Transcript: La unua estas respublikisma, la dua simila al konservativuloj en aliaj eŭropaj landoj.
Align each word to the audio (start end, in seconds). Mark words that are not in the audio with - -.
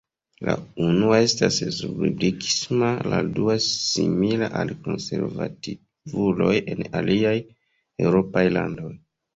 La 0.47 0.53
unua 0.85 1.19
estas 1.25 1.59
respublikisma, 1.65 2.89
la 3.15 3.21
dua 3.37 3.59
simila 3.67 4.51
al 4.63 4.75
konservativuloj 4.89 6.53
en 6.75 6.87
aliaj 7.03 7.39
eŭropaj 8.05 8.51
landoj. 8.59 8.95